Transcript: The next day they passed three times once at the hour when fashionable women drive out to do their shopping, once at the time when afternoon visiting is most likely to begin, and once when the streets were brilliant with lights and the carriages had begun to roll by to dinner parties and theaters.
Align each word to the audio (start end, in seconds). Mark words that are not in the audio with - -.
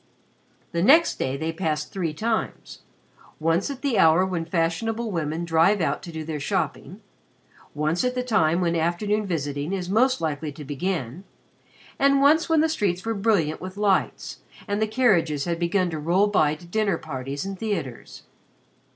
The 0.71 0.81
next 0.81 1.19
day 1.19 1.37
they 1.37 1.51
passed 1.51 1.91
three 1.93 2.11
times 2.11 2.79
once 3.39 3.69
at 3.69 3.83
the 3.83 3.99
hour 3.99 4.25
when 4.25 4.45
fashionable 4.45 5.11
women 5.11 5.45
drive 5.45 5.79
out 5.79 6.01
to 6.01 6.11
do 6.11 6.23
their 6.23 6.39
shopping, 6.39 7.01
once 7.75 8.03
at 8.03 8.15
the 8.15 8.23
time 8.23 8.61
when 8.61 8.75
afternoon 8.75 9.27
visiting 9.27 9.73
is 9.73 9.91
most 9.91 10.19
likely 10.19 10.51
to 10.53 10.65
begin, 10.65 11.23
and 11.99 12.19
once 12.19 12.49
when 12.49 12.61
the 12.61 12.67
streets 12.67 13.05
were 13.05 13.13
brilliant 13.13 13.61
with 13.61 13.77
lights 13.77 14.39
and 14.67 14.81
the 14.81 14.87
carriages 14.87 15.45
had 15.45 15.59
begun 15.59 15.91
to 15.91 15.99
roll 15.99 16.25
by 16.25 16.55
to 16.55 16.65
dinner 16.65 16.97
parties 16.97 17.45
and 17.45 17.59
theaters. 17.59 18.23